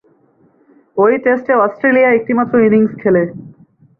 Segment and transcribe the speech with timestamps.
[0.97, 3.23] ঐ টেস্টে অস্ট্রেলিয়া একটিমাত্র ইনিংস খেলে।